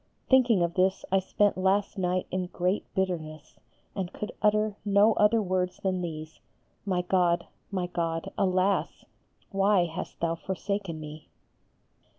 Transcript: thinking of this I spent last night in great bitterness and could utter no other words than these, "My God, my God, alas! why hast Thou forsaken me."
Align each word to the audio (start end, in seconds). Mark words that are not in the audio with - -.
thinking 0.27 0.63
of 0.63 0.73
this 0.73 1.05
I 1.11 1.19
spent 1.19 1.59
last 1.59 1.95
night 1.99 2.25
in 2.31 2.47
great 2.47 2.91
bitterness 2.95 3.59
and 3.95 4.11
could 4.11 4.31
utter 4.41 4.75
no 4.83 5.13
other 5.13 5.43
words 5.43 5.77
than 5.77 6.01
these, 6.01 6.39
"My 6.87 7.03
God, 7.03 7.45
my 7.69 7.85
God, 7.85 8.31
alas! 8.35 9.05
why 9.51 9.85
hast 9.85 10.19
Thou 10.19 10.33
forsaken 10.33 10.99
me." 10.99 11.29